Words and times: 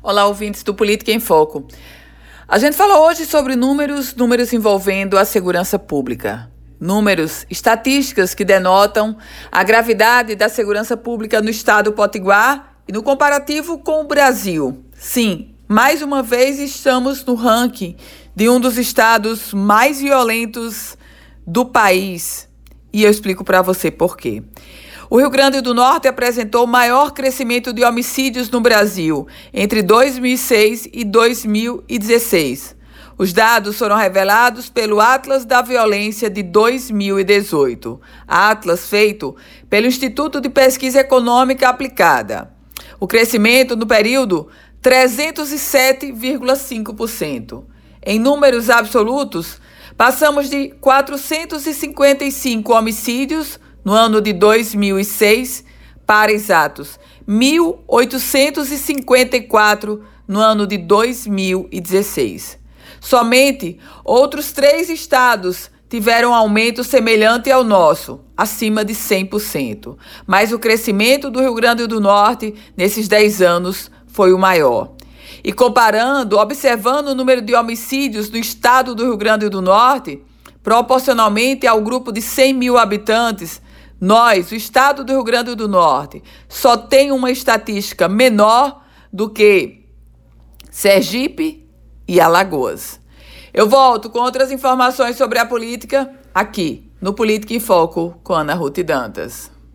Olá, 0.00 0.26
ouvintes 0.26 0.62
do 0.62 0.72
Política 0.72 1.10
em 1.10 1.18
Foco. 1.18 1.66
A 2.46 2.56
gente 2.56 2.76
fala 2.76 3.00
hoje 3.00 3.26
sobre 3.26 3.56
números, 3.56 4.14
números 4.14 4.52
envolvendo 4.52 5.18
a 5.18 5.24
segurança 5.24 5.76
pública. 5.76 6.48
Números, 6.78 7.44
estatísticas 7.50 8.32
que 8.32 8.44
denotam 8.44 9.16
a 9.50 9.64
gravidade 9.64 10.36
da 10.36 10.48
segurança 10.48 10.96
pública 10.96 11.42
no 11.42 11.50
estado 11.50 11.92
Potiguar 11.92 12.76
e 12.86 12.92
no 12.92 13.02
comparativo 13.02 13.78
com 13.78 14.02
o 14.02 14.06
Brasil. 14.06 14.84
Sim, 14.94 15.52
mais 15.66 16.00
uma 16.00 16.22
vez 16.22 16.60
estamos 16.60 17.24
no 17.24 17.34
ranking 17.34 17.96
de 18.36 18.48
um 18.48 18.60
dos 18.60 18.78
estados 18.78 19.52
mais 19.52 20.00
violentos 20.00 20.96
do 21.44 21.66
país. 21.66 22.48
E 22.92 23.02
eu 23.02 23.10
explico 23.10 23.42
para 23.42 23.62
você 23.62 23.90
por 23.90 24.16
quê. 24.16 24.44
O 25.10 25.16
Rio 25.16 25.30
Grande 25.30 25.62
do 25.62 25.72
Norte 25.72 26.06
apresentou 26.06 26.64
o 26.64 26.66
maior 26.66 27.12
crescimento 27.12 27.72
de 27.72 27.82
homicídios 27.82 28.50
no 28.50 28.60
Brasil 28.60 29.26
entre 29.54 29.82
2006 29.82 30.86
e 30.92 31.02
2016. 31.02 32.76
Os 33.16 33.32
dados 33.32 33.78
foram 33.78 33.96
revelados 33.96 34.68
pelo 34.68 35.00
Atlas 35.00 35.46
da 35.46 35.62
Violência 35.62 36.28
de 36.28 36.42
2018, 36.42 37.98
Atlas 38.28 38.86
feito 38.86 39.34
pelo 39.70 39.86
Instituto 39.86 40.42
de 40.42 40.50
Pesquisa 40.50 41.00
Econômica 41.00 41.70
Aplicada. 41.70 42.52
O 43.00 43.08
crescimento 43.08 43.74
no 43.76 43.86
período 43.86 44.48
307,5%. 44.82 47.64
Em 48.04 48.18
números 48.18 48.68
absolutos, 48.68 49.58
passamos 49.96 50.50
de 50.50 50.68
455 50.80 52.74
homicídios 52.74 53.58
no 53.88 53.94
ano 53.94 54.20
de 54.20 54.34
2006 54.34 55.64
para 56.06 56.30
exatos 56.30 57.00
1.854 57.26 60.00
no 60.28 60.40
ano 60.40 60.66
de 60.66 60.76
2016. 60.76 62.58
Somente 63.00 63.78
outros 64.04 64.52
três 64.52 64.90
estados 64.90 65.70
tiveram 65.88 66.34
aumento 66.34 66.84
semelhante 66.84 67.50
ao 67.50 67.64
nosso, 67.64 68.20
acima 68.36 68.84
de 68.84 68.92
100%. 68.92 69.96
Mas 70.26 70.52
o 70.52 70.58
crescimento 70.58 71.30
do 71.30 71.40
Rio 71.40 71.54
Grande 71.54 71.86
do 71.86 71.98
Norte 71.98 72.54
nesses 72.76 73.08
10 73.08 73.40
anos 73.40 73.90
foi 74.06 74.34
o 74.34 74.38
maior. 74.38 74.92
E 75.42 75.50
comparando, 75.50 76.36
observando 76.36 77.08
o 77.08 77.14
número 77.14 77.40
de 77.40 77.54
homicídios 77.54 78.28
do 78.28 78.36
estado 78.36 78.94
do 78.94 79.04
Rio 79.04 79.16
Grande 79.16 79.48
do 79.48 79.62
Norte, 79.62 80.22
proporcionalmente 80.62 81.66
ao 81.66 81.80
grupo 81.80 82.12
de 82.12 82.20
100 82.20 82.52
mil 82.52 82.76
habitantes, 82.76 83.62
nós, 84.00 84.50
o 84.52 84.54
estado 84.54 85.04
do 85.04 85.12
Rio 85.12 85.24
Grande 85.24 85.54
do 85.54 85.66
Norte, 85.68 86.22
só 86.48 86.76
tem 86.76 87.10
uma 87.10 87.30
estatística 87.30 88.08
menor 88.08 88.82
do 89.12 89.28
que 89.28 89.86
Sergipe 90.70 91.68
e 92.06 92.20
Alagoas. 92.20 93.00
Eu 93.52 93.68
volto 93.68 94.08
com 94.08 94.20
outras 94.20 94.52
informações 94.52 95.16
sobre 95.16 95.38
a 95.38 95.46
política 95.46 96.10
aqui 96.34 96.88
no 97.00 97.12
Política 97.12 97.54
em 97.54 97.60
Foco 97.60 98.18
com 98.22 98.34
Ana 98.34 98.54
Ruth 98.54 98.78
Dantas. 98.84 99.57